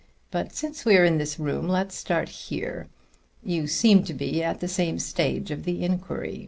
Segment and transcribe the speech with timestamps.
[0.31, 2.87] But since we're in this room, let's start here.
[3.43, 6.39] You seem to be at the same stage of the inquiry.